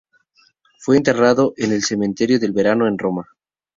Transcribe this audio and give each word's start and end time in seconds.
Fue 0.79 0.97
enterrado 0.97 1.53
en 1.57 1.73
el 1.73 1.83
Cementerio 1.83 2.39
del 2.39 2.53
Verano, 2.53 2.87
en 2.87 2.97
Roma. 2.97 3.27